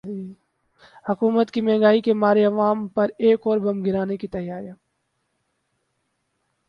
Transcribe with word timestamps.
حکومت 1.05 1.51
کی 1.51 1.61
مہنگائی 1.61 2.01
کے 2.01 2.13
مارے 2.13 2.45
عوام 2.45 2.87
پر 2.87 3.09
ایک 3.17 3.47
اور 3.47 3.57
بم 3.57 3.83
گرانے 3.83 4.17
کی 4.17 4.27
تیاریاں 4.27 4.75